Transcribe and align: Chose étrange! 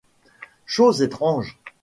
Chose 0.65 1.03
étrange! 1.03 1.59